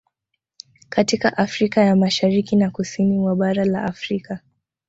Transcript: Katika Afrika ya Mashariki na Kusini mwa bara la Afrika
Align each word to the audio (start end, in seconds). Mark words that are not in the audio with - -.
Katika 0.89 1.37
Afrika 1.37 1.81
ya 1.81 1.95
Mashariki 1.95 2.55
na 2.55 2.69
Kusini 2.71 3.17
mwa 3.17 3.35
bara 3.35 3.65
la 3.65 3.83
Afrika 3.83 4.39